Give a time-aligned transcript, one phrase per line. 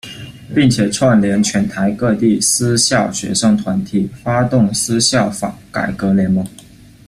[0.55, 6.43] 并且串连全台各地私校学生团体，发动私校法改革联盟。